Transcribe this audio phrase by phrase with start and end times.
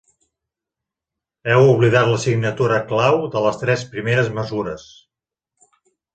[1.51, 4.89] Heu oblidat la signatura clau de les tres primeres mesures.